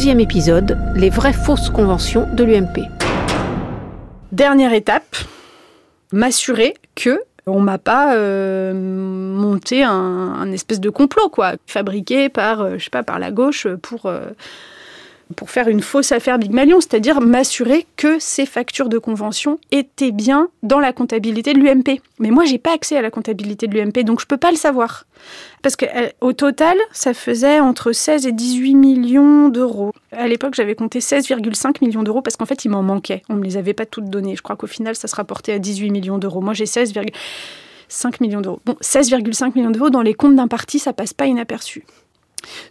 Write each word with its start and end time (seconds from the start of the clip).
Deuxième 0.00 0.20
épisode, 0.20 0.78
les 0.96 1.10
vraies 1.10 1.34
fausses 1.34 1.68
conventions 1.68 2.26
de 2.32 2.42
l'UMP. 2.42 2.88
Dernière 4.32 4.72
étape, 4.72 5.14
m'assurer 6.10 6.72
que 6.94 7.20
on 7.46 7.60
m'a 7.60 7.76
pas 7.76 8.16
euh, 8.16 8.72
monté 8.72 9.82
un, 9.82 10.50
espèce 10.52 10.80
de 10.80 10.88
complot, 10.88 11.28
quoi, 11.28 11.56
fabriqué 11.66 12.30
par, 12.30 12.62
euh, 12.62 12.78
pas, 12.90 13.02
par 13.02 13.18
la 13.18 13.30
gauche 13.30 13.68
pour, 13.82 14.06
euh, 14.06 14.30
pour 15.36 15.50
faire 15.50 15.68
une 15.68 15.80
fausse 15.80 16.12
affaire 16.12 16.38
Big 16.38 16.52
Malion, 16.52 16.80
c'est-à-dire 16.80 17.20
m'assurer 17.20 17.86
que 17.96 18.18
ces 18.18 18.46
factures 18.46 18.88
de 18.88 18.98
convention 18.98 19.58
étaient 19.70 20.10
bien 20.10 20.48
dans 20.62 20.80
la 20.80 20.92
comptabilité 20.92 21.52
de 21.52 21.58
l'UMP. 21.58 22.00
Mais 22.18 22.30
moi, 22.30 22.44
j'ai 22.44 22.58
pas 22.58 22.74
accès 22.74 22.96
à 22.96 23.02
la 23.02 23.10
comptabilité 23.10 23.66
de 23.66 23.78
l'UMP, 23.78 24.04
donc 24.04 24.20
je 24.20 24.26
peux 24.26 24.36
pas 24.36 24.50
le 24.50 24.56
savoir. 24.56 25.06
Parce 25.62 25.76
qu'au 25.76 26.32
total, 26.32 26.76
ça 26.92 27.14
faisait 27.14 27.60
entre 27.60 27.92
16 27.92 28.26
et 28.26 28.32
18 28.32 28.74
millions 28.74 29.48
d'euros. 29.48 29.92
À 30.12 30.26
l'époque, 30.26 30.54
j'avais 30.54 30.74
compté 30.74 31.00
16,5 31.00 31.84
millions 31.84 32.02
d'euros 32.02 32.22
parce 32.22 32.36
qu'en 32.36 32.46
fait, 32.46 32.64
il 32.64 32.70
m'en 32.70 32.82
manquait. 32.82 33.22
On 33.28 33.34
ne 33.34 33.40
me 33.40 33.44
les 33.44 33.56
avait 33.56 33.74
pas 33.74 33.86
toutes 33.86 34.08
données. 34.08 34.36
Je 34.36 34.42
crois 34.42 34.56
qu'au 34.56 34.66
final, 34.66 34.96
ça 34.96 35.08
se 35.08 35.16
rapportait 35.16 35.52
à 35.52 35.58
18 35.58 35.90
millions 35.90 36.18
d'euros. 36.18 36.40
Moi, 36.40 36.54
j'ai 36.54 36.64
16,5 36.64 38.14
millions 38.20 38.40
d'euros. 38.40 38.60
Bon, 38.64 38.76
16,5 38.80 39.52
millions 39.54 39.70
d'euros 39.70 39.90
dans 39.90 40.02
les 40.02 40.14
comptes 40.14 40.36
d'un 40.36 40.48
parti, 40.48 40.78
ça 40.78 40.92
passe 40.92 41.12
pas 41.12 41.26
inaperçu. 41.26 41.84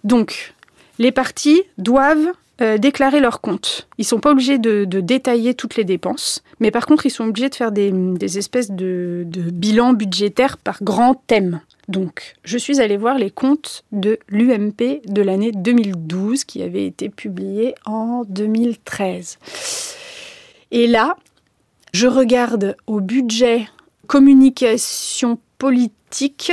Donc, 0.04 0.54
les 0.98 1.12
partis 1.12 1.62
doivent 1.78 2.32
euh, 2.62 2.78
déclarer 2.78 3.20
leurs 3.20 3.42
comptes. 3.42 3.88
Ils 3.98 4.06
sont 4.06 4.20
pas 4.20 4.32
obligés 4.32 4.58
de, 4.58 4.86
détailler 4.86 5.54
toutes 5.54 5.76
les 5.76 5.84
dépenses, 5.84 6.44
mais 6.60 6.72
par 6.72 6.86
contre, 6.86 7.06
ils 7.06 7.12
sont 7.12 7.26
obligés 7.26 7.50
de 7.50 7.56
faire 7.56 7.72
des, 7.72 8.38
espèces 8.38 8.72
de, 8.72 9.24
de 9.26 9.50
bilans 9.50 9.94
budgétaires 9.94 10.58
par 10.58 10.84
grand 10.84 11.16
thème. 11.28 11.62
Donc, 11.88 12.36
je 12.44 12.58
suis 12.58 12.82
allée 12.82 12.98
voir 12.98 13.18
les 13.18 13.32
comptes 13.32 13.84
de 13.92 14.20
l'UMP 14.28 15.02
de 15.06 15.22
l'année 15.22 15.52
2012 15.52 16.44
qui 16.44 16.62
avaient 16.62 16.86
été 16.86 17.10
publiés 17.10 17.76
en 17.86 18.24
2013. 18.28 19.40
Et 20.72 20.86
là, 20.86 21.16
je 21.94 22.08
regarde 22.08 22.76
au 22.86 23.00
budget 23.00 23.68
communication 24.08 25.40
politique 25.58 26.52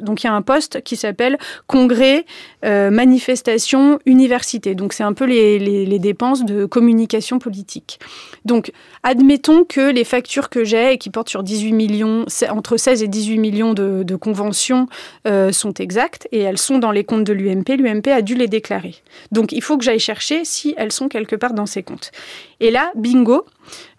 donc 0.00 0.22
il 0.22 0.26
y 0.26 0.30
a 0.30 0.34
un 0.34 0.42
poste 0.42 0.82
qui 0.82 0.96
s'appelle 0.96 1.38
Congrès, 1.66 2.24
euh, 2.64 2.90
manifestation, 2.90 3.98
université. 4.06 4.74
Donc 4.74 4.92
c'est 4.92 5.02
un 5.02 5.12
peu 5.12 5.24
les, 5.24 5.98
dépenses 5.98 6.44
de 6.44 6.64
communication 6.64 7.38
politique. 7.38 7.98
Donc 8.44 8.72
admettons 9.02 9.64
que 9.64 9.90
les 9.90 10.04
factures 10.04 10.48
que 10.48 10.64
j'ai 10.64 10.92
et 10.92 10.98
qui 10.98 11.10
portent 11.10 11.28
sur 11.28 11.42
18 11.42 11.72
millions, 11.72 12.24
entre 12.50 12.76
16 12.76 13.02
et 13.02 13.08
18 13.08 13.38
millions 13.38 13.74
de, 13.74 14.16
conventions 14.16 14.88
euh, 15.26 15.52
sont 15.52 15.74
exactes 15.74 16.28
et 16.32 16.40
elles 16.40 16.58
sont 16.58 16.78
dans 16.78 16.90
les 16.90 17.04
comptes 17.04 17.24
de 17.24 17.32
l'UMP. 17.32 17.76
L'UMP 17.76 18.08
a 18.08 18.22
dû 18.22 18.34
les 18.34 18.48
déclarer. 18.48 18.94
Donc 19.32 19.52
il 19.52 19.62
faut 19.62 19.76
que 19.76 19.84
j'aille 19.84 19.98
chercher 19.98 20.44
si 20.44 20.74
elles 20.76 20.92
sont 20.92 21.08
quelque 21.08 21.36
part 21.36 21.52
dans 21.52 21.66
ces 21.66 21.82
comptes. 21.82 22.10
Et 22.60 22.70
là, 22.70 22.90
bingo, 22.96 23.44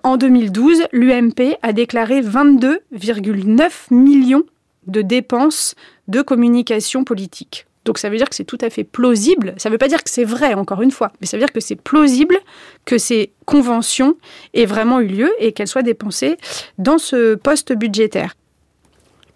en 0.03 0.17
2012, 0.17 0.83
l'UMP 0.91 1.57
a 1.61 1.73
déclaré 1.73 2.21
22,9 2.21 3.93
millions 3.93 4.43
de 4.89 5.01
dépenses 5.01 5.75
de 6.07 6.21
communication 6.21 7.03
politique. 7.03 7.65
Donc 7.85 7.97
ça 7.97 8.09
veut 8.09 8.17
dire 8.17 8.29
que 8.29 8.35
c'est 8.35 8.43
tout 8.43 8.57
à 8.61 8.69
fait 8.69 8.83
plausible, 8.83 9.53
ça 9.57 9.69
ne 9.69 9.73
veut 9.73 9.77
pas 9.77 9.87
dire 9.87 10.03
que 10.03 10.09
c'est 10.09 10.23
vrai 10.23 10.53
encore 10.53 10.81
une 10.81 10.91
fois, 10.91 11.11
mais 11.21 11.27
ça 11.27 11.37
veut 11.37 11.41
dire 11.41 11.51
que 11.51 11.59
c'est 11.59 11.75
plausible 11.75 12.37
que 12.85 12.97
ces 12.97 13.31
conventions 13.45 14.15
aient 14.53 14.65
vraiment 14.65 14.99
eu 14.99 15.07
lieu 15.07 15.31
et 15.39 15.53
qu'elles 15.53 15.67
soient 15.67 15.81
dépensées 15.81 16.37
dans 16.77 16.97
ce 16.97 17.35
poste 17.35 17.73
budgétaire. 17.73 18.35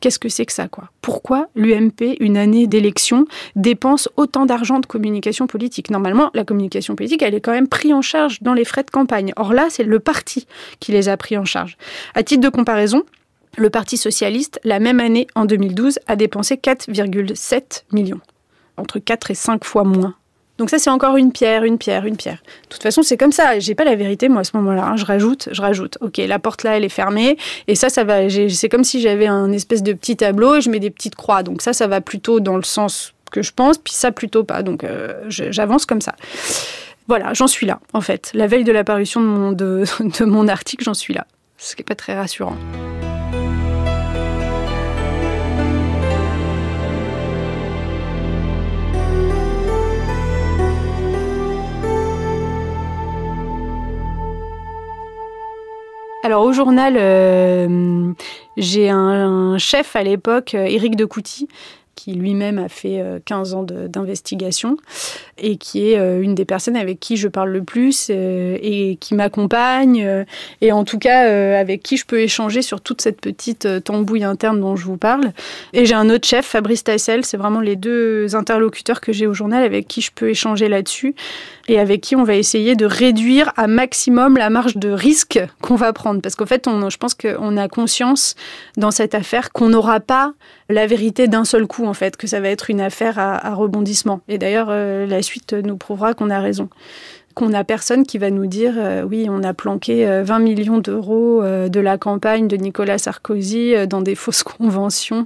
Qu'est-ce 0.04 0.20
que 0.20 0.28
c'est 0.28 0.46
que 0.46 0.52
ça, 0.52 0.68
quoi? 0.68 0.90
Pourquoi 1.02 1.48
l'UMP, 1.56 2.18
une 2.20 2.36
année 2.36 2.68
d'élection, 2.68 3.24
dépense 3.56 4.10
autant 4.18 4.46
d'argent 4.46 4.80
de 4.80 4.86
communication 4.86 5.48
politique? 5.48 5.90
Normalement, 5.90 6.30
la 6.34 6.44
communication 6.44 6.98
politique, 6.98 7.22
elle 7.22 7.34
est 7.34 7.40
quand 7.40 7.54
même 7.54 7.70
prise 7.70 7.94
en 7.94 8.02
charge 8.02 8.42
dans 8.42 8.54
les 8.54 8.66
frais 8.66 8.84
de 8.84 8.92
campagne. 8.92 9.32
Or 9.38 9.54
là, 9.54 9.68
c'est 9.70 9.86
le 9.86 10.00
parti 10.02 10.46
qui 10.82 10.92
les 10.92 11.08
a 11.08 11.16
pris 11.16 11.38
en 11.38 11.46
charge. 11.46 11.78
À 12.16 12.24
titre 12.24 12.42
de 12.42 12.50
comparaison, 12.50 13.04
le 13.58 13.70
Parti 13.70 13.98
socialiste, 13.98 14.60
la 14.64 14.80
même 14.80 15.00
année, 15.00 15.28
en 15.36 15.46
2012, 15.46 16.00
a 16.08 16.16
dépensé 16.16 16.56
4,7 16.56 17.84
millions. 17.92 18.22
Entre 18.78 19.00
4 19.00 19.32
et 19.32 19.36
5 19.36 19.64
fois 19.64 19.84
moins. 19.84 20.16
Donc 20.58 20.70
ça, 20.70 20.78
c'est 20.78 20.90
encore 20.90 21.18
une 21.18 21.32
pierre, 21.32 21.64
une 21.64 21.78
pierre, 21.78 22.06
une 22.06 22.16
pierre. 22.16 22.42
De 22.64 22.70
toute 22.70 22.84
façon, 22.84 23.02
c'est 23.02 23.18
comme 23.18 23.32
ça. 23.32 23.60
J'ai 23.60 23.74
pas 23.74 23.84
la 23.84 23.96
vérité, 23.96 24.30
moi, 24.30 24.42
à 24.42 24.44
ce 24.44 24.56
moment-là. 24.58 24.86
Hein. 24.86 24.96
Je 24.98 25.06
rajoute, 25.06 25.50
je 25.52 25.62
rajoute. 25.62 25.98
Ok, 26.02 26.18
la 26.18 26.40
porte 26.40 26.64
là, 26.64 26.78
elle 26.78 26.84
est 26.84 26.90
fermée. 26.90 27.38
Et 27.68 27.76
ça, 27.76 27.90
ça 27.90 28.04
va. 28.04 28.30
C'est 28.30 28.70
comme 28.70 28.84
si 28.84 29.02
j'avais 29.02 29.28
un 29.28 29.52
espèce 29.52 29.82
de 29.82 29.94
petit 29.94 30.16
tableau 30.16 30.56
et 30.56 30.62
je 30.62 30.70
mets 30.70 30.80
des 30.80 30.92
petites 30.92 31.16
croix. 31.16 31.44
Donc 31.44 31.62
ça, 31.62 31.74
ça 31.74 31.88
va 31.88 32.02
plutôt 32.02 32.40
dans 32.40 32.56
le 32.56 32.64
sens 32.64 33.14
que 33.32 33.42
je 33.42 33.52
pense, 33.52 33.80
puis 33.80 33.94
ça 33.94 34.12
plutôt 34.12 34.44
pas. 34.44 34.62
Donc 34.62 34.84
euh, 34.84 35.24
j'avance 35.28 35.86
comme 35.86 36.02
ça. 36.02 36.16
Voilà, 37.08 37.34
j'en 37.34 37.48
suis 37.48 37.66
là, 37.66 37.80
en 37.94 38.02
fait. 38.02 38.32
La 38.34 38.48
veille 38.48 38.64
de 38.64 38.72
l'apparition 38.72 39.22
de 39.22 39.26
mon, 39.26 39.52
de, 39.52 39.84
de 40.20 40.26
mon 40.26 40.48
article, 40.48 40.84
j'en 40.84 40.94
suis 40.94 41.14
là. 41.14 41.26
Ce 41.58 41.76
qui 41.76 41.82
n'est 41.82 41.86
pas 41.86 41.96
très 41.96 42.16
rassurant. 42.16 42.56
Alors 56.26 56.46
au 56.46 56.54
journal, 56.54 56.96
euh, 56.98 58.14
j'ai 58.56 58.90
un, 58.90 59.58
chef 59.58 59.98
à 59.98 60.04
l'époque, 60.04 60.54
Éric 60.54 60.96
de 60.96 61.04
Couty, 61.04 61.50
qui 61.96 62.14
lui-même 62.14 62.60
a 62.60 62.70
fait 62.70 63.04
15 63.26 63.54
euh, 63.54 63.58
ans 63.58 63.64
d'investigation 63.64 64.78
et 65.38 65.58
qui 65.58 65.90
est 65.90 66.00
euh, 66.00 66.22
une 66.22 66.36
des 66.36 66.46
personnes 66.46 66.76
avec 66.76 67.00
qui 67.00 67.18
je 67.18 67.28
parle 67.28 67.50
le 67.50 67.64
plus 67.64 68.10
et 68.10 68.98
qui 69.00 69.16
m'accompagne 69.16 70.26
et 70.62 70.72
en 70.72 70.84
tout 70.84 71.00
cas 71.00 71.60
avec 71.60 71.84
qui 71.84 71.98
je 71.98 72.06
peux 72.06 72.20
échanger 72.20 72.62
sur 72.62 72.82
toute 72.82 73.02
cette 73.02 73.22
petite 73.22 73.84
tambouille 73.84 74.24
interne 74.24 74.60
dont 74.60 74.76
je 74.76 74.86
vous 74.86 74.98
parle. 74.98 75.32
Et 75.74 75.86
j'ai 75.86 75.96
un 75.96 76.10
autre 76.10 76.28
chef, 76.28 76.46
Fabrice 76.46 76.84
Tassel, 76.84 77.26
c'est 77.26 77.38
vraiment 77.38 77.62
les 77.62 77.76
deux 77.76 78.36
interlocuteurs 78.36 79.02
que 79.02 79.12
j'ai 79.12 79.28
au 79.28 79.34
journal 79.34 79.64
avec 79.64 79.88
qui 79.88 80.02
je 80.02 80.12
peux 80.14 80.30
échanger 80.30 80.68
là-dessus 80.68 81.16
et 81.68 81.80
avec 81.80 82.02
qui 82.02 82.16
on 82.16 82.24
va 82.24 82.36
essayer 82.36 82.76
de 82.76 82.86
réduire 82.86 83.52
à 83.56 83.68
maximum 83.68 84.38
la 84.38 84.50
marge 84.50 84.78
de 84.78 84.90
risque 84.90 85.40
qu'on 85.62 85.76
va 85.76 85.94
prendre. 85.94 86.22
Parce 86.22 86.36
qu'en 86.36 86.46
fait, 86.46 86.68
on, 86.68 86.90
je 86.90 86.98
pense 86.98 87.14
qu'on 87.14 87.58
a 87.58 87.68
conscience 87.68 88.36
dans 88.78 88.92
cette 88.92 89.16
affaire 89.16 89.52
qu'on 89.52 89.70
n'aura 89.70 90.00
pas 90.00 90.34
la 90.70 90.88
vérité 90.88 91.28
d'un 91.28 91.46
seul 91.46 91.68
coup, 91.68 91.83
en 91.88 91.94
fait, 91.94 92.18
que 92.18 92.28
ça 92.28 92.40
va 92.40 92.50
être 92.50 92.70
une 92.70 92.82
affaire 92.82 93.20
à, 93.20 93.54
rebondissement. 93.54 94.22
Et 94.28 94.38
d'ailleurs, 94.38 94.68
euh, 94.70 95.06
la 95.06 95.22
suite 95.22 95.54
nous 95.54 95.78
prouvera 95.78 96.14
qu'on 96.14 96.30
a 96.30 96.40
raison 96.40 96.70
qu'on 97.36 97.50
n'a 97.50 97.64
personne 97.64 98.06
qui 98.06 98.20
va 98.20 98.30
nous 98.30 98.46
dire 98.46 98.76
euh, 98.78 99.02
oui, 99.02 99.26
on 99.28 99.42
a 99.42 99.56
planqué 99.56 100.06
20 100.06 100.36
euh, 100.36 100.40
millions 100.40 100.78
d'euros 100.78 101.42
de 101.42 101.80
la 101.80 101.98
campagne 101.98 102.48
de 102.48 102.56
Nicolas 102.58 103.00
Sarkozy 103.00 103.74
dans 103.88 104.02
des 104.02 104.14
fausses 104.24 104.44
conventions 104.44 105.26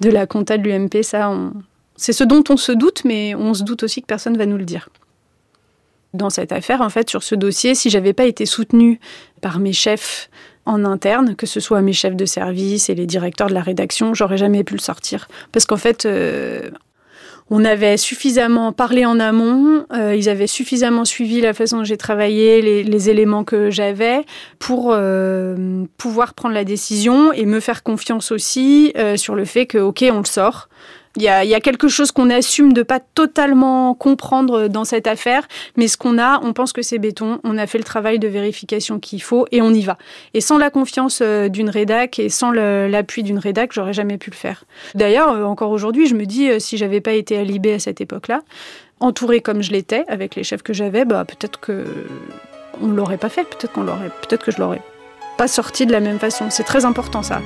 de 0.00 0.10
la 0.10 0.26
compta 0.26 0.58
de 0.58 0.68
l'UMP. 0.68 1.04
Ça, 1.04 1.32
c'est 1.94 2.12
ce 2.12 2.24
dont 2.24 2.42
on 2.48 2.56
se 2.56 2.72
doute, 2.72 3.02
mais 3.04 3.36
on 3.36 3.54
se 3.54 3.62
doute 3.62 3.84
aussi 3.84 4.02
que 4.02 4.06
personne 4.06 4.36
va 4.36 4.46
nous 4.46 4.56
le 4.56 4.64
dire 4.64 4.88
dans 6.14 6.30
cette 6.30 6.52
affaire, 6.52 6.80
en 6.80 6.88
fait, 6.88 7.08
sur 7.08 7.22
ce 7.22 7.34
dossier, 7.34 7.74
si 7.74 7.90
j'avais 7.90 8.12
pas 8.12 8.24
été 8.24 8.46
soutenue 8.46 8.98
par 9.40 9.58
mes 9.58 9.72
chefs 9.72 10.30
en 10.68 10.84
interne, 10.84 11.34
que 11.34 11.46
ce 11.46 11.60
soit 11.60 11.80
mes 11.80 11.92
chefs 11.92 12.14
de 12.14 12.26
service 12.26 12.90
et 12.90 12.94
les 12.94 13.06
directeurs 13.06 13.48
de 13.48 13.54
la 13.54 13.62
rédaction, 13.62 14.14
j'aurais 14.14 14.36
jamais 14.36 14.62
pu 14.64 14.74
le 14.74 14.80
sortir. 14.80 15.26
Parce 15.50 15.64
qu'en 15.64 15.78
fait, 15.78 16.04
euh, 16.04 16.70
on 17.50 17.64
avait 17.64 17.96
suffisamment 17.96 18.72
parlé 18.72 19.06
en 19.06 19.18
amont, 19.18 19.86
euh, 19.94 20.14
ils 20.14 20.28
avaient 20.28 20.46
suffisamment 20.46 21.06
suivi 21.06 21.40
la 21.40 21.54
façon 21.54 21.78
dont 21.78 21.84
j'ai 21.84 21.96
travaillé, 21.96 22.84
les, 22.84 23.10
éléments 23.10 23.44
que 23.44 23.70
j'avais, 23.70 24.26
pour 24.58 24.90
euh, 24.92 25.84
pouvoir 25.96 26.34
prendre 26.34 26.54
la 26.54 26.64
décision 26.64 27.32
et 27.32 27.46
me 27.46 27.60
faire 27.60 27.82
confiance 27.82 28.30
aussi 28.30 28.92
sur 29.16 29.34
le 29.34 29.46
fait 29.46 29.66
que, 29.66 29.78
OK, 29.78 30.04
on 30.12 30.18
le 30.18 30.26
sort. 30.26 30.68
Il 31.16 31.22
y 31.22 31.28
a, 31.28 31.60
quelque 31.60 31.88
chose 31.88 32.12
qu'on 32.12 32.30
assume 32.30 32.72
de 32.72 32.82
pas 32.82 33.00
totalement 33.00 33.94
comprendre 33.94 34.68
dans 34.68 34.84
cette 34.84 35.06
affaire, 35.06 35.48
mais 35.76 35.88
ce 35.88 35.96
qu'on 35.96 36.18
a, 36.18 36.40
on 36.44 36.52
pense 36.52 36.72
que 36.72 36.82
c'est 36.82 36.98
béton. 36.98 37.40
On 37.44 37.58
a 37.58 37.66
fait 37.66 37.78
le 37.78 37.84
travail 37.84 38.18
de 38.18 38.28
vérification 38.28 39.00
qu'il 39.00 39.22
faut 39.22 39.46
et 39.50 39.60
on 39.60 39.70
y 39.70 39.82
va. 39.82 39.98
Et 40.34 40.40
sans 40.40 40.58
la 40.58 40.70
confiance 40.70 41.20
euh, 41.22 41.48
d'une 41.48 41.70
rédac 41.70 42.18
et 42.18 42.28
sans 42.28 42.50
l'appui 42.50 43.22
d'une 43.22 43.38
rédac, 43.38 43.72
j'aurais 43.72 43.92
jamais 43.92 44.18
pu 44.18 44.30
le 44.30 44.36
faire. 44.36 44.64
D'ailleurs, 44.94 45.32
euh, 45.32 45.42
encore 45.44 45.70
aujourd'hui, 45.70 46.06
je 46.06 46.14
me 46.14 46.24
dis, 46.24 46.50
euh, 46.50 46.58
si 46.58 46.76
j'avais 46.76 47.00
pas 47.00 47.12
été 47.12 47.36
à 47.36 47.42
Libé 47.42 47.72
à 47.72 47.78
cette 47.78 48.00
époque-là, 48.00 48.42
entourée 49.00 49.40
comme 49.40 49.62
je 49.62 49.72
l'étais, 49.72 50.04
avec 50.08 50.36
les 50.36 50.44
chefs 50.44 50.62
que 50.62 50.72
j'avais, 50.72 51.04
bah, 51.04 51.24
peut-être 51.24 51.58
que 51.58 51.84
on 52.80 52.88
l'aurait 52.88 53.18
pas 53.18 53.28
fait. 53.28 53.44
Peut-être 53.44 53.72
qu'on 53.72 53.82
l'aurait, 53.82 54.10
peut-être 54.22 54.44
que 54.44 54.52
je 54.52 54.58
l'aurais 54.58 54.82
pas 55.36 55.48
sorti 55.48 55.86
de 55.86 55.92
la 55.92 56.00
même 56.00 56.18
façon. 56.18 56.46
C'est 56.50 56.64
très 56.64 56.84
important 56.84 57.22
ça. 57.22 57.40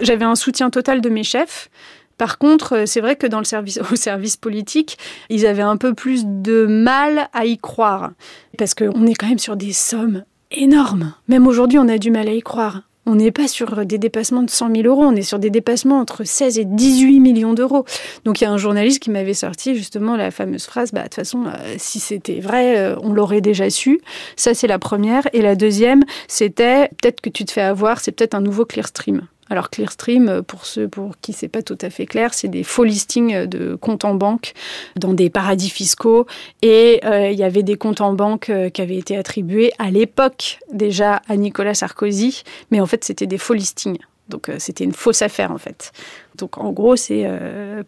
J'avais 0.00 0.24
un 0.24 0.36
soutien 0.36 0.70
total 0.70 1.00
de 1.00 1.08
mes 1.08 1.24
chefs 1.24 1.70
Par 2.18 2.38
contre, 2.38 2.84
c'est 2.86 3.00
vrai 3.00 3.16
que 3.16 3.26
dans 3.26 3.38
le 3.38 3.44
service, 3.44 3.80
au 3.92 3.96
service 3.96 4.36
politique, 4.36 4.98
ils 5.28 5.46
avaient 5.46 5.62
un 5.62 5.76
peu 5.76 5.94
plus 5.94 6.24
de 6.26 6.66
mal 6.66 7.28
à 7.32 7.46
y 7.46 7.58
croire. 7.58 8.12
Parce 8.56 8.74
qu'on 8.74 9.06
est 9.06 9.14
quand 9.14 9.28
même 9.28 9.38
sur 9.38 9.56
des 9.56 9.72
sommes 9.72 10.24
énormes. 10.50 11.14
Même 11.28 11.46
aujourd'hui, 11.46 11.78
on 11.78 11.88
a 11.88 11.98
du 11.98 12.10
mal 12.10 12.28
à 12.28 12.32
y 12.32 12.40
croire. 12.40 12.82
On 13.06 13.14
n'est 13.14 13.30
pas 13.30 13.48
sur 13.48 13.86
des 13.86 13.96
dépassements 13.96 14.42
de 14.42 14.50
100 14.50 14.74
000 14.76 14.86
euros, 14.86 15.02
on 15.02 15.16
est 15.16 15.22
sur 15.22 15.38
des 15.38 15.48
dépassements 15.48 15.98
entre 15.98 16.24
16 16.24 16.58
et 16.58 16.66
18 16.66 17.20
millions 17.20 17.54
d'euros. 17.54 17.86
Donc 18.26 18.40
il 18.40 18.44
y 18.44 18.46
a 18.46 18.50
un 18.50 18.58
journaliste 18.58 19.00
qui 19.00 19.10
m'avait 19.10 19.32
sorti 19.32 19.74
justement 19.74 20.14
la 20.14 20.30
fameuse 20.30 20.66
phrase, 20.66 20.92
bah, 20.92 21.00
de 21.00 21.04
toute 21.04 21.14
façon, 21.14 21.46
euh, 21.46 21.74
si 21.78 22.00
c'était 22.00 22.40
vrai, 22.40 22.76
euh, 22.76 22.96
on 23.02 23.14
l'aurait 23.14 23.40
déjà 23.40 23.70
su. 23.70 24.02
Ça, 24.36 24.52
c'est 24.52 24.66
la 24.66 24.78
première. 24.78 25.26
Et 25.32 25.40
la 25.40 25.56
deuxième, 25.56 26.04
c'était, 26.26 26.88
peut-être 27.00 27.22
que 27.22 27.30
tu 27.30 27.46
te 27.46 27.52
fais 27.52 27.62
avoir, 27.62 28.00
c'est 28.00 28.12
peut-être 28.12 28.34
un 28.34 28.42
nouveau 28.42 28.66
Clearstream. 28.66 29.22
Alors 29.50 29.70
Clearstream, 29.70 30.42
pour 30.42 30.66
ceux 30.66 30.88
pour 30.88 31.18
qui 31.20 31.32
c'est 31.32 31.48
pas 31.48 31.62
tout 31.62 31.78
à 31.80 31.90
fait 31.90 32.06
clair, 32.06 32.34
c'est 32.34 32.48
des 32.48 32.64
faux 32.64 32.84
listings 32.84 33.46
de 33.46 33.74
comptes 33.74 34.04
en 34.04 34.14
banque 34.14 34.52
dans 34.96 35.14
des 35.14 35.30
paradis 35.30 35.70
fiscaux. 35.70 36.26
Et 36.62 37.00
euh, 37.04 37.30
il 37.30 37.38
y 37.38 37.44
avait 37.44 37.62
des 37.62 37.76
comptes 37.76 38.00
en 38.00 38.12
banque 38.12 38.50
euh, 38.50 38.68
qui 38.68 38.82
avaient 38.82 38.96
été 38.96 39.16
attribués 39.16 39.72
à 39.78 39.90
l'époque 39.90 40.58
déjà 40.72 41.22
à 41.28 41.36
Nicolas 41.36 41.74
Sarkozy, 41.74 42.42
mais 42.70 42.80
en 42.80 42.86
fait 42.86 43.04
c'était 43.04 43.26
des 43.26 43.38
faux 43.38 43.54
listings. 43.54 43.98
Donc 44.28 44.50
euh, 44.50 44.56
c'était 44.58 44.84
une 44.84 44.92
fausse 44.92 45.22
affaire 45.22 45.50
en 45.50 45.58
fait. 45.58 45.92
Donc 46.36 46.58
en 46.58 46.70
gros 46.70 46.96
c'est 46.96 47.24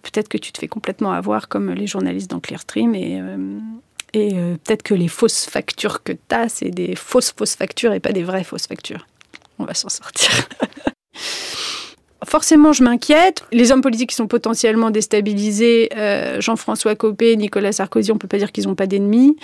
peut-être 0.03 0.29
que 0.29 0.39
tu 0.39 0.53
te 0.53 0.59
fais 0.59 0.69
complètement 0.69 1.13
avoir 1.13 1.49
comme 1.49 1.71
les 1.73 1.87
journalistes 1.87 2.31
dans 2.31 2.41
Clearstream 2.41 2.95
et 2.95 3.23
et 4.13 4.31
peut-être 4.65 4.83
que 4.83 4.95
les 4.95 5.07
fausses 5.07 5.47
factures 5.47 6.03
que 6.03 6.11
tu 6.11 6.35
as, 6.35 6.49
c'est 6.49 6.71
des 6.71 6.97
fausses 6.97 7.33
fausses 7.37 7.55
factures 7.55 7.93
et 7.93 8.01
pas 8.01 8.11
des 8.11 8.25
vraies 8.25 8.43
fausses 8.43 8.67
factures. 8.67 9.07
On 9.61 9.65
va 9.65 9.75
s'en 9.75 9.89
sortir. 9.89 10.49
Forcément, 12.25 12.73
je 12.73 12.83
m'inquiète. 12.83 13.45
Les 13.51 13.73
hommes 13.73 13.81
politiques 13.81 14.11
qui 14.11 14.17
sont 14.17 14.27
potentiellement 14.27 14.91
déstabilisés, 14.91 15.89
euh, 15.97 16.41
Jean-François 16.41 16.95
Copé, 16.95 17.37
Nicolas 17.37 17.73
Sarkozy, 17.73 18.11
on 18.13 18.15
ne 18.15 18.19
peut 18.19 18.29
pas 18.29 18.39
dire 18.39 18.53
qu'ils 18.53 18.67
n'ont 18.67 18.75
pas 18.75 18.87
d'ennemis. 18.87 19.37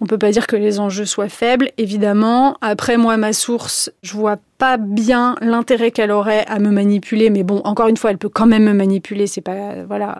On 0.00 0.04
ne 0.04 0.08
peut 0.08 0.18
pas 0.18 0.30
dire 0.30 0.46
que 0.46 0.56
les 0.56 0.78
enjeux 0.78 1.06
soient 1.06 1.30
faibles, 1.30 1.70
évidemment. 1.78 2.58
Après, 2.60 2.98
moi, 2.98 3.16
ma 3.16 3.32
source, 3.32 3.90
je 4.02 4.12
vois 4.12 4.36
pas 4.58 4.76
bien 4.76 5.36
l'intérêt 5.40 5.90
qu'elle 5.90 6.10
aurait 6.10 6.44
à 6.48 6.58
me 6.58 6.70
manipuler, 6.70 7.30
mais 7.30 7.44
bon, 7.44 7.62
encore 7.64 7.88
une 7.88 7.96
fois, 7.96 8.10
elle 8.10 8.18
peut 8.18 8.28
quand 8.28 8.46
même 8.46 8.64
me 8.64 8.74
manipuler, 8.74 9.26
c'est 9.26 9.40
pas. 9.40 9.84
Voilà. 9.88 10.18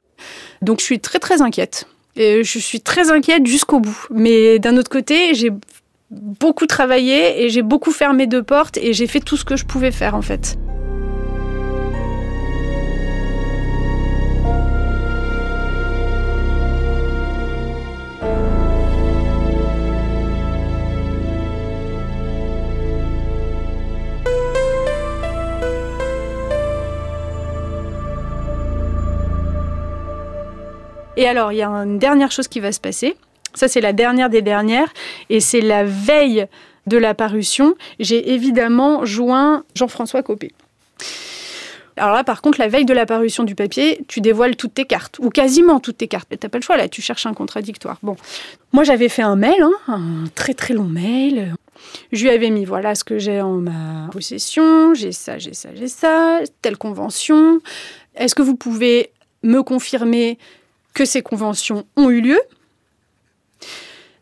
Donc, 0.63 0.81
je 0.81 0.85
suis 0.85 1.01
très, 1.01 1.19
très 1.19 1.43
inquiète. 1.43 1.87
Et 2.15 2.43
je 2.43 2.59
suis 2.59 2.81
très 2.81 3.11
inquiète 3.11 3.47
jusqu'au 3.47 3.81
bout. 3.81 4.07
Mais 4.11 4.59
d'un 4.59 4.79
autre 4.79 4.91
côté, 4.91 5.35
j'ai 5.35 5.51
beaucoup 6.11 6.67
travaillé 6.67 7.43
et 7.43 7.51
j'ai 7.51 7.63
beaucoup 7.63 7.93
fermé 7.93 8.27
de 8.27 8.41
portes 8.41 8.79
et 8.79 8.95
j'ai 8.95 9.07
fait 9.07 9.21
tout 9.21 9.37
ce 9.37 9.45
que 9.45 9.57
je 9.57 9.67
pouvais 9.67 9.91
faire, 9.91 10.15
en 10.15 10.23
fait. 10.23 10.57
Et 31.17 31.27
alors, 31.27 31.53
il 31.53 31.57
y 31.57 31.63
a 31.63 31.69
une 31.69 31.99
dernière 31.99 32.31
chose 32.31 32.49
qui 32.49 32.61
va 32.61 32.73
se 32.73 32.81
passer. 32.81 33.17
Ça, 33.55 33.69
c'est 33.69 33.81
la 33.81 33.93
dernière 33.93 34.31
des 34.31 34.43
dernières. 34.43 34.93
Et 35.31 35.41
c'est 35.41 35.61
la 35.61 35.85
veille 35.85 36.47
de 36.87 36.99
la 36.99 37.15
parution. 37.15 37.75
J'ai 37.99 38.33
évidemment 38.33 39.05
joint 39.05 39.65
Jean-François 39.75 40.23
Copé. 40.23 40.53
Alors 41.99 42.13
là, 42.13 42.25
par 42.25 42.43
contre, 42.43 42.61
la 42.61 42.69
veille 42.69 42.85
de 42.85 42.93
la 42.93 43.07
parution 43.07 43.45
du 43.45 43.55
papier, 43.55 44.05
tu 44.07 44.21
dévoiles 44.21 44.57
toutes 44.57 44.75
tes 44.75 44.85
cartes, 44.85 45.19
ou 45.19 45.31
quasiment 45.31 45.81
toutes 45.81 45.97
tes 45.97 46.09
cartes. 46.09 46.29
T'as 46.39 46.51
pas 46.51 46.59
le 46.59 46.63
choix, 46.63 46.77
là, 46.77 46.89
tu 46.89 47.01
cherches 47.01 47.25
un 47.25 47.33
contradictoire. 47.33 47.99
Bon, 48.03 48.17
moi 48.73 48.85
j'avais 48.85 49.09
fait 49.09 49.23
un 49.23 49.37
mail, 49.37 49.63
hein, 49.63 49.73
un 49.89 50.25
très 50.35 50.53
très 50.53 50.75
long 50.75 50.85
mail. 50.85 51.55
Je 52.13 52.23
lui 52.23 52.31
avais 52.31 52.51
mis, 52.51 52.67
voilà 52.67 52.95
ce 52.95 53.03
que 53.03 53.19
j'ai 53.19 53.41
en 53.41 53.55
ma 53.55 54.09
possession, 54.13 54.93
j'ai 54.93 55.13
ça, 55.13 55.39
j'ai 55.39 55.55
ça, 55.55 55.71
j'ai 55.75 55.89
ça, 55.89 56.41
telle 56.61 56.77
convention. 56.77 57.61
Est-ce 58.15 58.35
que 58.35 58.43
vous 58.43 58.57
pouvez 58.57 59.11
me 59.43 59.63
confirmer 59.63 60.39
que 60.97 61.05
ces 61.05 61.21
conventions 61.21 61.87
ont 61.97 62.09
eu 62.09 62.23
lieu. 62.23 62.41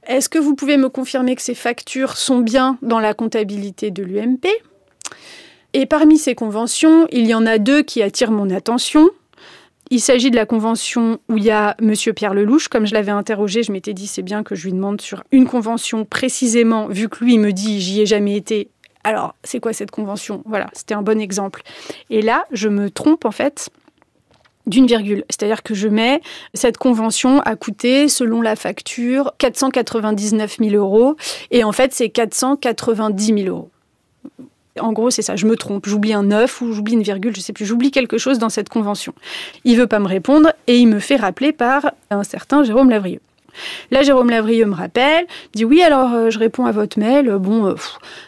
Est-ce 0.08 0.28
que 0.28 0.40
vous 0.40 0.56
pouvez 0.56 0.76
me 0.76 0.88
confirmer 0.88 1.36
que 1.36 1.40
ces 1.40 1.54
factures 1.54 2.16
sont 2.16 2.40
bien 2.40 2.78
dans 2.82 2.98
la 2.98 3.14
comptabilité 3.14 3.92
de 3.92 4.02
l'UMP 4.02 4.48
Et 5.72 5.86
parmi 5.86 6.18
ces 6.18 6.34
conventions, 6.34 7.06
il 7.12 7.26
y 7.26 7.34
en 7.34 7.46
a 7.46 7.58
deux 7.58 7.82
qui 7.84 8.02
attirent 8.02 8.32
mon 8.32 8.50
attention. 8.50 9.08
Il 9.90 10.00
s'agit 10.00 10.32
de 10.32 10.36
la 10.36 10.46
convention 10.46 11.20
où 11.28 11.36
il 11.36 11.44
y 11.44 11.52
a 11.52 11.76
M. 11.80 11.94
Pierre 12.12 12.34
Lelouch. 12.34 12.66
Comme 12.66 12.86
je 12.86 12.94
l'avais 12.94 13.12
interrogé, 13.12 13.62
je 13.62 13.70
m'étais 13.70 13.94
dit 13.94 14.08
c'est 14.08 14.22
bien 14.22 14.42
que 14.42 14.56
je 14.56 14.64
lui 14.64 14.72
demande 14.72 15.00
sur 15.00 15.22
une 15.30 15.46
convention 15.46 16.04
précisément, 16.04 16.88
vu 16.88 17.08
que 17.08 17.22
lui 17.22 17.38
me 17.38 17.52
dit 17.52 17.80
j'y 17.80 18.00
ai 18.00 18.06
jamais 18.06 18.36
été. 18.36 18.68
Alors, 19.04 19.36
c'est 19.44 19.60
quoi 19.60 19.72
cette 19.72 19.92
convention? 19.92 20.42
Voilà, 20.44 20.66
c'était 20.72 20.94
un 20.94 21.02
bon 21.02 21.20
exemple. 21.20 21.62
Et 22.10 22.20
là, 22.20 22.46
je 22.50 22.68
me 22.68 22.90
trompe 22.90 23.26
en 23.26 23.30
fait 23.30 23.70
d'une 24.66 24.86
virgule. 24.86 25.24
C'est-à-dire 25.28 25.62
que 25.62 25.74
je 25.74 25.88
mets 25.88 26.20
cette 26.54 26.78
convention 26.78 27.40
a 27.40 27.56
coûté, 27.56 28.08
selon 28.08 28.40
la 28.40 28.56
facture, 28.56 29.34
499 29.38 30.56
000 30.58 30.74
euros. 30.74 31.16
Et 31.50 31.64
en 31.64 31.72
fait, 31.72 31.92
c'est 31.92 32.08
490 32.08 33.26
000 33.26 33.38
euros. 33.48 33.70
En 34.80 34.92
gros, 34.92 35.10
c'est 35.10 35.22
ça, 35.22 35.36
je 35.36 35.46
me 35.46 35.56
trompe, 35.56 35.86
j'oublie 35.86 36.12
un 36.12 36.24
9 36.24 36.60
ou 36.62 36.72
j'oublie 36.72 36.94
une 36.94 37.02
virgule, 37.02 37.34
je 37.36 37.40
sais 37.40 37.52
plus, 37.52 37.64
j'oublie 37.64 37.92
quelque 37.92 38.18
chose 38.18 38.40
dans 38.40 38.48
cette 38.48 38.68
convention. 38.68 39.14
Il 39.64 39.76
veut 39.76 39.86
pas 39.86 40.00
me 40.00 40.08
répondre 40.08 40.52
et 40.66 40.78
il 40.78 40.88
me 40.88 40.98
fait 40.98 41.14
rappeler 41.14 41.52
par 41.52 41.92
un 42.10 42.24
certain 42.24 42.64
Jérôme 42.64 42.90
Lavrieux. 42.90 43.20
Là, 43.90 44.02
Jérôme 44.02 44.30
Lavrieux 44.30 44.66
me 44.66 44.74
rappelle, 44.74 45.26
dit 45.54 45.64
oui, 45.64 45.82
alors 45.82 46.12
euh, 46.12 46.30
je 46.30 46.38
réponds 46.38 46.66
à 46.66 46.72
votre 46.72 46.98
mail. 46.98 47.30
Bon, 47.38 47.66
euh, 47.66 47.74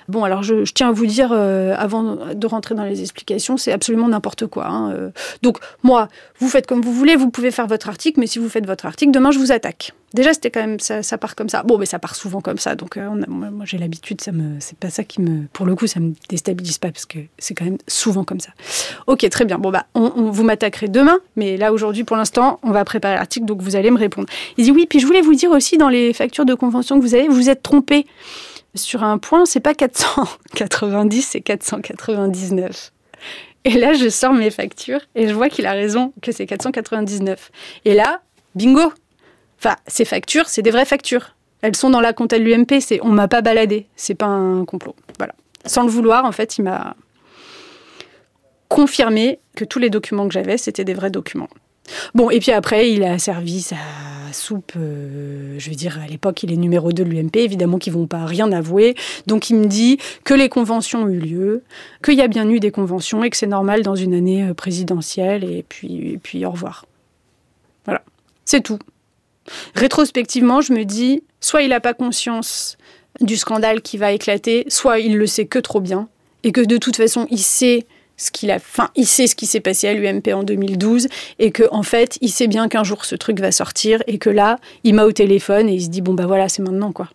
bon 0.08 0.24
alors 0.24 0.42
je, 0.42 0.64
tiens 0.72 0.88
à 0.88 0.92
vous 0.92 1.06
dire, 1.06 1.30
euh, 1.32 1.74
avant 1.76 2.16
de 2.34 2.46
rentrer 2.46 2.74
dans 2.74 2.84
les 2.84 3.00
explications, 3.00 3.56
c'est 3.56 3.72
absolument 3.72 4.08
n'importe 4.08 4.46
quoi. 4.46 4.66
Hein, 4.66 5.10
donc, 5.42 5.58
moi, 5.82 6.08
vous 6.38 6.48
faites 6.48 6.66
comme 6.66 6.80
vous 6.80 6.92
voulez, 6.92 7.16
vous 7.16 7.30
pouvez 7.30 7.50
faire 7.50 7.66
votre 7.66 7.88
article, 7.88 8.20
mais 8.20 8.26
si 8.26 8.38
vous 8.38 8.48
faites 8.48 8.66
votre 8.66 8.86
article, 8.86 9.12
demain, 9.12 9.30
je 9.30 9.38
vous 9.38 9.52
attaque. 9.52 9.92
Déjà, 10.14 10.32
c'était 10.32 10.50
quand 10.50 10.60
même 10.60 10.80
ça, 10.80 11.02
ça, 11.02 11.18
part 11.18 11.34
comme 11.34 11.48
ça. 11.48 11.62
Bon, 11.62 11.76
mais 11.78 11.84
ça 11.84 11.98
part 11.98 12.14
souvent 12.14 12.40
comme 12.40 12.58
ça. 12.58 12.74
Donc, 12.74 12.96
euh, 12.96 13.10
moi, 13.28 13.66
j'ai 13.66 13.76
l'habitude. 13.76 14.20
Ça 14.20 14.32
me, 14.32 14.58
c'est 14.60 14.78
pas 14.78 14.88
ça 14.88 15.04
qui 15.04 15.20
me, 15.20 15.46
pour 15.52 15.66
le 15.66 15.74
coup, 15.74 15.86
ça 15.86 16.00
me 16.00 16.14
déstabilise 16.30 16.78
pas 16.78 16.90
parce 16.90 17.06
que 17.06 17.18
c'est 17.38 17.54
quand 17.54 17.64
même 17.66 17.76
souvent 17.86 18.24
comme 18.24 18.40
ça. 18.40 18.50
Ok, 19.08 19.28
très 19.28 19.44
bien. 19.44 19.58
Bon 19.58 19.70
bah, 19.70 19.84
on, 19.94 20.30
vous 20.30 20.44
m'attaquerez 20.44 20.88
demain, 20.88 21.18
mais 21.34 21.56
là 21.56 21.72
aujourd'hui, 21.72 22.04
pour 22.04 22.16
l'instant, 22.16 22.60
on 22.62 22.70
va 22.70 22.84
préparer 22.84 23.14
l'article, 23.16 23.46
donc 23.46 23.60
vous 23.60 23.76
allez 23.76 23.90
me 23.90 23.98
répondre. 23.98 24.28
Il 24.56 24.64
dit 24.64 24.70
oui. 24.70 24.86
Puis 24.88 25.00
je 25.00 25.06
voulais 25.06 25.15
vous 25.20 25.34
dire 25.34 25.50
aussi 25.50 25.78
dans 25.78 25.88
les 25.88 26.12
factures 26.12 26.44
de 26.44 26.54
convention 26.54 26.98
que 26.98 27.04
vous 27.04 27.14
avez, 27.14 27.28
vous 27.28 27.48
êtes 27.48 27.62
trompé 27.62 28.06
sur 28.74 29.02
un 29.04 29.18
point. 29.18 29.44
C'est 29.46 29.60
pas 29.60 29.74
490, 29.74 31.22
c'est 31.22 31.40
499. 31.40 32.92
Et 33.64 33.70
là, 33.70 33.94
je 33.94 34.08
sors 34.08 34.32
mes 34.32 34.50
factures 34.50 35.00
et 35.14 35.28
je 35.28 35.34
vois 35.34 35.48
qu'il 35.48 35.66
a 35.66 35.72
raison, 35.72 36.12
que 36.22 36.30
c'est 36.30 36.46
499. 36.46 37.50
Et 37.84 37.94
là, 37.94 38.20
bingo, 38.54 38.92
Enfin, 39.58 39.76
ces 39.86 40.04
factures, 40.04 40.48
c'est 40.48 40.62
des 40.62 40.70
vraies 40.70 40.84
factures. 40.84 41.34
Elles 41.62 41.76
sont 41.76 41.90
dans 41.90 42.00
la 42.00 42.12
compte 42.12 42.32
de 42.32 42.36
l'UMP, 42.36 42.80
c'est 42.80 43.00
on 43.02 43.08
m'a 43.08 43.28
pas 43.28 43.40
baladé, 43.40 43.86
c'est 43.96 44.14
pas 44.14 44.26
un 44.26 44.64
complot. 44.64 44.94
Voilà. 45.18 45.34
Sans 45.64 45.82
le 45.82 45.90
vouloir, 45.90 46.24
en 46.24 46.32
fait, 46.32 46.58
il 46.58 46.62
m'a 46.62 46.94
confirmé 48.68 49.40
que 49.56 49.64
tous 49.64 49.78
les 49.78 49.90
documents 49.90 50.28
que 50.28 50.34
j'avais, 50.34 50.58
c'était 50.58 50.84
des 50.84 50.94
vrais 50.94 51.10
documents. 51.10 51.48
Bon, 52.14 52.30
et 52.30 52.40
puis 52.40 52.52
après, 52.52 52.90
il 52.90 53.04
a 53.04 53.18
servi 53.18 53.62
sa 53.62 53.76
soupe, 54.36 54.72
euh, 54.76 55.56
je 55.58 55.70
veux 55.70 55.76
dire, 55.76 55.98
à 56.02 56.06
l'époque, 56.06 56.42
il 56.42 56.52
est 56.52 56.56
numéro 56.56 56.92
2 56.92 57.04
de 57.04 57.08
l'UMP, 57.08 57.36
évidemment 57.36 57.78
qu'ils 57.78 57.92
vont 57.92 58.06
pas 58.06 58.24
rien 58.24 58.50
avouer. 58.52 58.94
Donc 59.26 59.50
il 59.50 59.56
me 59.56 59.66
dit 59.66 59.98
que 60.24 60.34
les 60.34 60.48
conventions 60.48 61.02
ont 61.04 61.08
eu 61.08 61.18
lieu, 61.18 61.62
qu'il 62.04 62.14
y 62.14 62.22
a 62.22 62.28
bien 62.28 62.48
eu 62.48 62.60
des 62.60 62.70
conventions 62.70 63.24
et 63.24 63.30
que 63.30 63.36
c'est 63.36 63.46
normal 63.46 63.82
dans 63.82 63.96
une 63.96 64.14
année 64.14 64.44
euh, 64.44 64.54
présidentielle, 64.54 65.44
et 65.44 65.64
puis, 65.68 66.12
et 66.12 66.18
puis 66.18 66.44
au 66.44 66.50
revoir. 66.50 66.86
Voilà, 67.84 68.02
c'est 68.44 68.62
tout. 68.62 68.78
Rétrospectivement, 69.74 70.60
je 70.60 70.72
me 70.72 70.84
dis, 70.84 71.22
soit 71.40 71.62
il 71.62 71.70
n'a 71.70 71.80
pas 71.80 71.94
conscience 71.94 72.76
du 73.20 73.36
scandale 73.36 73.80
qui 73.80 73.96
va 73.96 74.12
éclater, 74.12 74.64
soit 74.68 74.98
il 74.98 75.16
le 75.16 75.26
sait 75.26 75.46
que 75.46 75.58
trop 75.58 75.80
bien, 75.80 76.08
et 76.42 76.52
que 76.52 76.60
de 76.60 76.76
toute 76.76 76.96
façon, 76.96 77.26
il 77.30 77.38
sait 77.38 77.86
ce 78.16 78.30
qu'il 78.30 78.50
a, 78.50 78.58
il 78.94 79.06
sait 79.06 79.26
ce 79.26 79.34
qui 79.34 79.46
s'est 79.46 79.60
passé 79.60 79.88
à 79.88 79.94
l'UMP 79.94 80.32
en 80.32 80.42
2012, 80.42 81.08
et 81.38 81.50
que 81.50 81.64
en 81.70 81.82
fait, 81.82 82.18
il 82.20 82.30
sait 82.30 82.46
bien 82.46 82.68
qu'un 82.68 82.84
jour 82.84 83.04
ce 83.04 83.14
truc 83.14 83.40
va 83.40 83.52
sortir, 83.52 84.02
et 84.06 84.18
que 84.18 84.30
là, 84.30 84.58
il 84.84 84.94
m'a 84.94 85.04
au 85.04 85.12
téléphone 85.12 85.68
et 85.68 85.74
il 85.74 85.82
se 85.82 85.88
dit 85.88 86.00
bon 86.00 86.14
bah 86.14 86.26
voilà, 86.26 86.48
c'est 86.48 86.62
maintenant 86.62 86.92
quoi. 86.92 87.08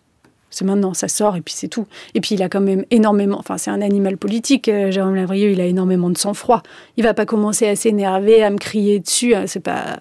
C'est 0.52 0.66
maintenant, 0.66 0.92
ça 0.92 1.08
sort 1.08 1.34
et 1.36 1.40
puis 1.40 1.54
c'est 1.56 1.68
tout. 1.68 1.86
Et 2.14 2.20
puis 2.20 2.34
il 2.34 2.42
a 2.42 2.50
quand 2.50 2.60
même 2.60 2.84
énormément, 2.90 3.38
enfin 3.38 3.56
c'est 3.56 3.70
un 3.70 3.80
animal 3.80 4.18
politique, 4.18 4.68
euh, 4.68 4.90
Jérôme 4.90 5.14
Lavrieux, 5.14 5.50
il 5.50 5.60
a 5.62 5.64
énormément 5.64 6.10
de 6.10 6.18
sang-froid. 6.18 6.62
Il 6.98 7.04
va 7.04 7.14
pas 7.14 7.24
commencer 7.24 7.66
à 7.66 7.74
s'énerver, 7.74 8.42
à 8.42 8.50
me 8.50 8.58
crier 8.58 8.98
dessus, 9.00 9.34
hein, 9.34 9.44
c'est 9.46 9.60
pas, 9.60 9.98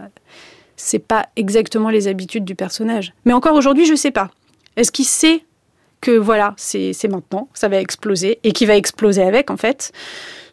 c'est 0.75 0.99
pas 0.99 1.27
exactement 1.37 1.89
les 1.89 2.09
habitudes 2.09 2.43
du 2.43 2.55
personnage. 2.55 3.13
Mais 3.23 3.31
encore 3.31 3.55
aujourd'hui, 3.55 3.85
je 3.85 3.95
sais 3.95 4.11
pas. 4.11 4.29
Est-ce 4.75 4.91
qu'il 4.91 5.05
sait 5.05 5.45
que 6.01 6.11
voilà, 6.11 6.53
c'est 6.57 7.07
maintenant, 7.07 7.47
ça 7.53 7.67
va 7.67 7.79
exploser 7.79 8.39
et 8.43 8.51
qui 8.51 8.65
va 8.65 8.75
exploser 8.75 9.21
avec 9.21 9.49
en 9.51 9.57
fait. 9.57 9.91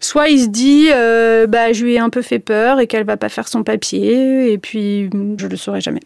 Soit 0.01 0.29
il 0.29 0.45
se 0.45 0.49
dit, 0.49 0.91
euh, 0.93 1.47
bah, 1.47 1.73
je 1.73 1.85
lui 1.85 1.95
ai 1.95 1.99
un 1.99 2.11
peu 2.11 2.23
fait 2.23 2.39
peur 2.39 2.79
et 2.79 2.87
qu'elle 2.87 3.05
va 3.05 3.17
pas 3.17 3.29
faire 3.29 3.49
son 3.49 3.65
papier, 3.65 4.53
et 4.53 4.59
puis 4.59 5.11
je 5.39 5.47
le 5.47 5.57
saurai 5.57 5.81
jamais. 5.81 6.03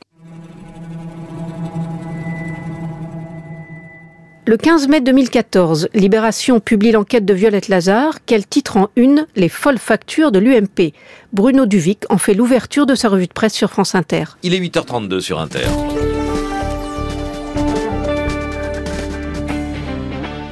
Le 4.45 4.57
15 4.57 4.89
mai 4.89 5.01
2014, 5.01 5.89
Libération 5.95 6.59
publie 6.59 6.91
l'enquête 6.91 7.25
de 7.25 7.33
Violette 7.33 7.69
Lazare. 7.69 8.19
Quel 8.27 8.45
titre 8.45 8.77
en 8.77 8.89
une 8.97 9.27
Les 9.37 9.49
folles 9.49 9.79
factures 9.79 10.33
de 10.33 10.41
l'UMP. 10.41 10.93
Bruno 11.33 11.65
Duvic 11.65 12.01
en 12.11 12.19
fait 12.19 12.35
l'ouverture 12.35 12.85
de 12.85 12.97
sa 12.97 13.09
revue 13.09 13.29
de 13.29 13.33
presse 13.33 13.55
sur 13.55 13.71
France 13.71 13.95
Inter. 13.95 14.25
Il 14.43 14.53
est 14.53 14.59
8h32 14.59 15.21
sur 15.21 15.39
Inter. 15.39 15.69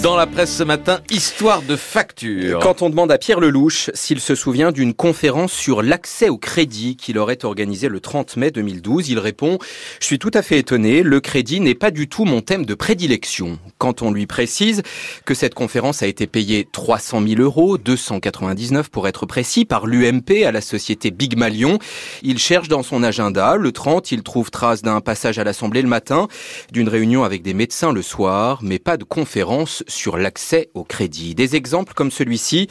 Dans 0.02 0.16
la 0.16 0.26
presse 0.26 0.56
ce 0.56 0.62
matin, 0.62 1.00
histoire 1.10 1.60
de 1.60 1.76
facture. 1.76 2.58
Quand 2.60 2.80
on 2.80 2.88
demande 2.88 3.12
à 3.12 3.18
Pierre 3.18 3.38
Lelouch 3.38 3.90
s'il 3.92 4.18
se 4.18 4.34
souvient 4.34 4.72
d'une 4.72 4.94
conférence 4.94 5.52
sur 5.52 5.82
l'accès 5.82 6.30
au 6.30 6.38
crédit 6.38 6.96
qu'il 6.96 7.18
aurait 7.18 7.44
organisée 7.44 7.88
le 7.88 8.00
30 8.00 8.38
mai 8.38 8.50
2012, 8.50 9.10
il 9.10 9.18
répond 9.18 9.58
«Je 10.00 10.06
suis 10.06 10.18
tout 10.18 10.30
à 10.32 10.40
fait 10.40 10.58
étonné, 10.58 11.02
le 11.02 11.20
crédit 11.20 11.60
n'est 11.60 11.74
pas 11.74 11.90
du 11.90 12.08
tout 12.08 12.24
mon 12.24 12.40
thème 12.40 12.64
de 12.64 12.72
prédilection.» 12.72 13.58
Quand 13.78 14.00
on 14.00 14.10
lui 14.10 14.26
précise 14.26 14.80
que 15.26 15.34
cette 15.34 15.52
conférence 15.52 16.02
a 16.02 16.06
été 16.06 16.26
payée 16.26 16.66
300 16.72 17.20
000 17.26 17.42
euros, 17.42 17.76
299 17.76 18.88
pour 18.88 19.06
être 19.06 19.26
précis, 19.26 19.66
par 19.66 19.86
l'UMP 19.86 20.44
à 20.46 20.50
la 20.52 20.62
société 20.62 21.10
Big 21.10 21.36
Malion, 21.36 21.78
il 22.22 22.38
cherche 22.38 22.68
dans 22.68 22.82
son 22.82 23.02
agenda. 23.02 23.56
Le 23.56 23.70
30, 23.70 24.12
il 24.12 24.22
trouve 24.22 24.50
trace 24.50 24.80
d'un 24.80 25.02
passage 25.02 25.38
à 25.38 25.44
l'Assemblée 25.44 25.82
le 25.82 25.88
matin, 25.88 26.26
d'une 26.72 26.88
réunion 26.88 27.22
avec 27.22 27.42
des 27.42 27.52
médecins 27.52 27.92
le 27.92 28.00
soir, 28.00 28.60
mais 28.62 28.78
pas 28.78 28.96
de 28.96 29.04
conférence 29.04 29.84
sur 29.90 30.16
l'accès 30.16 30.70
au 30.74 30.84
crédit. 30.84 31.34
Des 31.34 31.56
exemples 31.56 31.92
comme 31.92 32.10
celui-ci, 32.10 32.68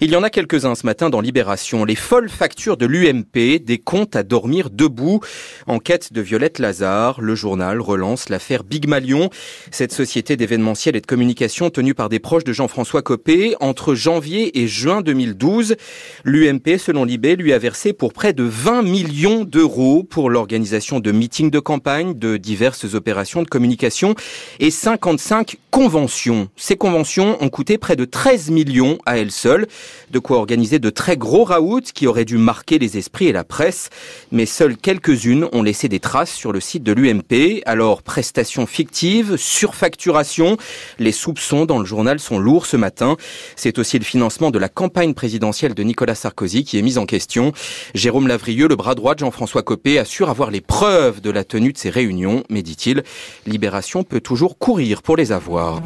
il 0.00 0.10
y 0.10 0.16
en 0.16 0.22
a 0.22 0.30
quelques-uns 0.30 0.74
ce 0.74 0.86
matin 0.86 1.10
dans 1.10 1.20
Libération. 1.20 1.84
Les 1.84 1.96
folles 1.96 2.28
factures 2.28 2.76
de 2.76 2.86
l'UMP, 2.86 3.58
des 3.58 3.78
comptes 3.78 4.14
à 4.14 4.22
dormir 4.22 4.70
debout. 4.70 5.20
Enquête 5.66 6.12
de 6.12 6.20
Violette 6.20 6.58
Lazare, 6.58 7.20
le 7.20 7.34
journal 7.34 7.80
relance 7.80 8.28
l'affaire 8.28 8.64
Big 8.64 8.86
Malion, 8.86 9.30
cette 9.70 9.92
société 9.92 10.36
d'événementiel 10.36 10.96
et 10.96 11.00
de 11.00 11.06
communication 11.06 11.70
tenue 11.70 11.94
par 11.94 12.08
des 12.08 12.18
proches 12.18 12.44
de 12.44 12.52
Jean-François 12.52 13.02
Copé. 13.02 13.56
Entre 13.60 13.94
janvier 13.94 14.60
et 14.60 14.68
juin 14.68 15.00
2012, 15.00 15.76
l'UMP, 16.24 16.78
selon 16.78 17.04
Libé, 17.04 17.36
lui 17.36 17.52
a 17.52 17.58
versé 17.58 17.92
pour 17.92 18.12
près 18.12 18.32
de 18.32 18.44
20 18.44 18.82
millions 18.82 19.44
d'euros 19.44 20.04
pour 20.04 20.30
l'organisation 20.30 21.00
de 21.00 21.12
meetings 21.12 21.50
de 21.50 21.60
campagne, 21.60 22.18
de 22.18 22.36
diverses 22.36 22.94
opérations 22.94 23.42
de 23.42 23.48
communication 23.48 24.14
et 24.60 24.70
55 24.70 25.56
conventions. 25.70 26.48
Ces 26.60 26.76
conventions 26.76 27.40
ont 27.40 27.50
coûté 27.50 27.78
près 27.78 27.94
de 27.94 28.04
13 28.04 28.50
millions 28.50 28.98
à 29.06 29.16
elles 29.16 29.30
seules, 29.30 29.68
de 30.10 30.18
quoi 30.18 30.38
organiser 30.38 30.80
de 30.80 30.90
très 30.90 31.16
gros 31.16 31.44
raouts 31.44 31.92
qui 31.94 32.08
auraient 32.08 32.24
dû 32.24 32.36
marquer 32.36 32.80
les 32.80 32.98
esprits 32.98 33.26
et 33.26 33.32
la 33.32 33.44
presse, 33.44 33.90
mais 34.32 34.44
seules 34.44 34.76
quelques-unes 34.76 35.48
ont 35.52 35.62
laissé 35.62 35.88
des 35.88 36.00
traces 36.00 36.32
sur 36.32 36.50
le 36.50 36.58
site 36.58 36.82
de 36.82 36.90
l'UMP. 36.92 37.62
Alors, 37.64 38.02
prestations 38.02 38.66
fictives, 38.66 39.36
surfacturation, 39.36 40.56
les 40.98 41.12
soupçons 41.12 41.64
dans 41.64 41.78
le 41.78 41.84
journal 41.84 42.18
sont 42.18 42.40
lourds 42.40 42.66
ce 42.66 42.76
matin. 42.76 43.16
C'est 43.54 43.78
aussi 43.78 43.96
le 43.96 44.04
financement 44.04 44.50
de 44.50 44.58
la 44.58 44.68
campagne 44.68 45.14
présidentielle 45.14 45.74
de 45.74 45.82
Nicolas 45.84 46.16
Sarkozy 46.16 46.64
qui 46.64 46.76
est 46.76 46.82
mis 46.82 46.98
en 46.98 47.06
question. 47.06 47.52
Jérôme 47.94 48.26
Lavrieux, 48.26 48.66
le 48.66 48.74
bras 48.74 48.96
droit 48.96 49.14
de 49.14 49.20
Jean-François 49.20 49.62
Copé, 49.62 50.00
assure 50.00 50.28
avoir 50.28 50.50
les 50.50 50.60
preuves 50.60 51.20
de 51.20 51.30
la 51.30 51.44
tenue 51.44 51.72
de 51.72 51.78
ces 51.78 51.90
réunions, 51.90 52.42
mais 52.50 52.62
dit-il, 52.62 53.04
Libération 53.46 54.02
peut 54.02 54.20
toujours 54.20 54.58
courir 54.58 55.02
pour 55.02 55.16
les 55.16 55.30
avoir. 55.30 55.80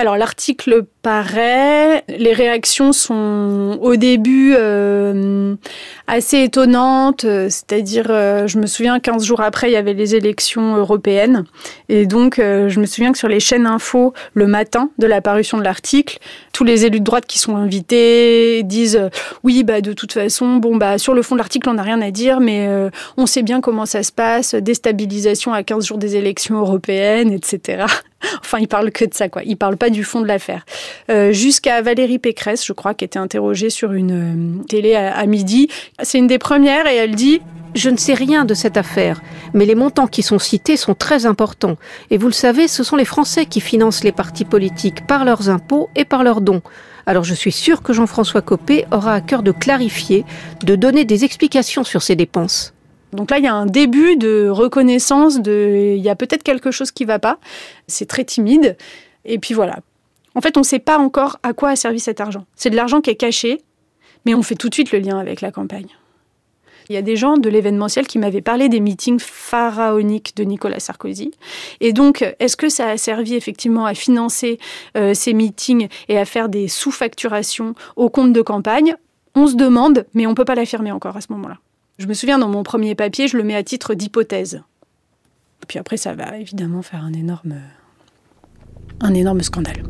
Alors 0.00 0.16
l'article 0.16 0.84
paraît, 1.02 2.04
les 2.06 2.32
réactions 2.32 2.92
sont 2.92 3.80
au 3.82 3.96
début 3.96 4.54
euh, 4.56 5.56
assez 6.08 6.42
étonnantes, 6.42 7.20
c'est-à-dire 7.20 8.06
euh, 8.08 8.46
je 8.46 8.58
me 8.58 8.66
souviens 8.66 8.98
15 8.98 9.24
jours 9.24 9.42
après 9.42 9.68
il 9.68 9.74
y 9.74 9.76
avait 9.76 9.92
les 9.92 10.14
élections 10.14 10.76
européennes 10.76 11.44
et 11.90 12.06
donc 12.06 12.38
euh, 12.38 12.70
je 12.70 12.80
me 12.80 12.86
souviens 12.86 13.12
que 13.12 13.18
sur 13.18 13.28
les 13.28 13.40
chaînes 13.40 13.66
info 13.66 14.14
le 14.32 14.46
matin 14.46 14.88
de 14.96 15.06
la 15.06 15.20
parution 15.20 15.58
de 15.58 15.62
l'article, 15.62 16.18
tous 16.54 16.64
les 16.64 16.86
élus 16.86 17.00
de 17.00 17.04
droite 17.04 17.26
qui 17.26 17.38
sont 17.38 17.56
invités 17.56 18.62
disent 18.64 19.10
oui 19.44 19.64
bah 19.64 19.82
de 19.82 19.92
toute 19.92 20.12
façon 20.12 20.56
bon 20.56 20.76
bah 20.76 20.96
sur 20.96 21.12
le 21.12 21.20
fond 21.20 21.34
de 21.34 21.40
l'article 21.40 21.68
on 21.68 21.74
n'a 21.74 21.82
rien 21.82 22.00
à 22.00 22.10
dire 22.10 22.40
mais 22.40 22.66
on 23.18 23.26
sait 23.26 23.42
bien 23.42 23.60
comment 23.60 23.84
ça 23.84 24.02
se 24.02 24.10
passe, 24.10 24.54
déstabilisation 24.54 25.52
à 25.52 25.62
15 25.62 25.86
jours 25.86 25.98
des 25.98 26.16
élections 26.16 26.58
européennes 26.58 27.32
etc. 27.32 27.84
Enfin, 28.40 28.58
il 28.58 28.68
parle 28.68 28.90
que 28.90 29.04
de 29.04 29.14
ça, 29.14 29.28
quoi. 29.28 29.42
Il 29.44 29.56
parle 29.56 29.76
pas 29.76 29.90
du 29.90 30.04
fond 30.04 30.20
de 30.20 30.26
l'affaire. 30.26 30.64
Euh, 31.10 31.32
jusqu'à 31.32 31.82
Valérie 31.82 32.18
Pécresse, 32.18 32.64
je 32.64 32.72
crois, 32.72 32.94
qui 32.94 33.04
était 33.04 33.18
interrogée 33.18 33.70
sur 33.70 33.92
une 33.92 34.60
euh, 34.60 34.64
télé 34.64 34.94
à, 34.94 35.24
midi. 35.26 35.68
C'est 36.02 36.18
une 36.18 36.26
des 36.26 36.38
premières 36.38 36.86
et 36.86 36.96
elle 36.96 37.14
dit 37.14 37.40
je 37.74 37.90
ne 37.90 37.96
sais 37.96 38.14
rien 38.14 38.44
de 38.44 38.54
cette 38.54 38.76
affaire, 38.76 39.20
mais 39.52 39.66
les 39.66 39.74
montants 39.74 40.06
qui 40.06 40.22
sont 40.22 40.38
cités 40.38 40.76
sont 40.76 40.94
très 40.94 41.26
importants. 41.26 41.76
Et 42.10 42.16
vous 42.16 42.26
le 42.26 42.32
savez, 42.32 42.66
ce 42.66 42.82
sont 42.82 42.96
les 42.96 43.04
Français 43.04 43.46
qui 43.46 43.60
financent 43.60 44.04
les 44.04 44.12
partis 44.12 44.44
politiques 44.44 45.06
par 45.06 45.24
leurs 45.24 45.50
impôts 45.50 45.90
et 45.94 46.04
par 46.04 46.24
leurs 46.24 46.40
dons. 46.40 46.62
Alors 47.06 47.24
je 47.24 47.34
suis 47.34 47.52
sûr 47.52 47.82
que 47.82 47.92
Jean-François 47.92 48.42
Copé 48.42 48.84
aura 48.90 49.14
à 49.14 49.20
cœur 49.20 49.42
de 49.42 49.52
clarifier, 49.52 50.24
de 50.62 50.76
donner 50.76 51.04
des 51.04 51.24
explications 51.24 51.84
sur 51.84 52.02
ces 52.02 52.16
dépenses. 52.16 52.74
Donc 53.12 53.30
là, 53.30 53.38
il 53.38 53.44
y 53.44 53.48
a 53.48 53.54
un 53.54 53.66
début 53.66 54.16
de 54.16 54.48
reconnaissance 54.48 55.40
de, 55.40 55.94
il 55.96 56.02
y 56.02 56.10
a 56.10 56.16
peut-être 56.16 56.42
quelque 56.42 56.70
chose 56.70 56.90
qui 56.90 57.04
va 57.04 57.18
pas. 57.18 57.38
C'est 57.86 58.06
très 58.06 58.24
timide. 58.24 58.76
Et 59.24 59.38
puis 59.38 59.54
voilà. 59.54 59.78
En 60.34 60.40
fait, 60.40 60.56
on 60.56 60.60
ne 60.60 60.66
sait 60.66 60.78
pas 60.78 60.98
encore 60.98 61.38
à 61.42 61.52
quoi 61.52 61.70
a 61.70 61.76
servi 61.76 62.00
cet 62.00 62.20
argent. 62.20 62.44
C'est 62.54 62.70
de 62.70 62.76
l'argent 62.76 63.00
qui 63.00 63.10
est 63.10 63.16
caché, 63.16 63.62
mais 64.24 64.34
on 64.34 64.42
fait 64.42 64.54
tout 64.54 64.68
de 64.68 64.74
suite 64.74 64.92
le 64.92 64.98
lien 64.98 65.18
avec 65.18 65.40
la 65.40 65.50
campagne. 65.52 65.88
Il 66.88 66.94
y 66.94 66.96
a 66.96 67.02
des 67.02 67.16
gens 67.16 67.36
de 67.36 67.50
l'événementiel 67.50 68.06
qui 68.06 68.18
m'avaient 68.18 68.40
parlé 68.40 68.68
des 68.68 68.80
meetings 68.80 69.18
pharaoniques 69.20 70.34
de 70.36 70.44
Nicolas 70.44 70.80
Sarkozy. 70.80 71.32
Et 71.80 71.92
donc, 71.92 72.24
est-ce 72.38 72.56
que 72.56 72.70
ça 72.70 72.88
a 72.88 72.96
servi 72.96 73.34
effectivement 73.34 73.84
à 73.84 73.94
financer 73.94 74.58
euh, 74.96 75.12
ces 75.12 75.34
meetings 75.34 75.88
et 76.08 76.18
à 76.18 76.24
faire 76.24 76.48
des 76.48 76.66
sous-facturations 76.66 77.74
au 77.96 78.08
compte 78.08 78.32
de 78.32 78.40
campagne? 78.40 78.96
On 79.34 79.46
se 79.46 79.54
demande, 79.54 80.06
mais 80.14 80.26
on 80.26 80.30
ne 80.30 80.34
peut 80.34 80.46
pas 80.46 80.54
l'affirmer 80.54 80.90
encore 80.90 81.16
à 81.16 81.20
ce 81.20 81.30
moment-là. 81.32 81.58
Je 81.98 82.06
me 82.06 82.14
souviens, 82.14 82.38
dans 82.38 82.48
mon 82.48 82.62
premier 82.62 82.94
papier, 82.94 83.28
je 83.28 83.36
le 83.36 83.44
mets 83.44 83.56
à 83.56 83.62
titre 83.62 83.94
d'hypothèse. 83.94 84.62
Puis 85.66 85.78
après, 85.78 85.98
ça 85.98 86.14
va 86.14 86.38
évidemment 86.38 86.80
faire 86.80 87.04
un 87.04 87.12
énorme, 87.12 87.56
un 89.00 89.12
énorme 89.12 89.42
scandale. 89.42 89.82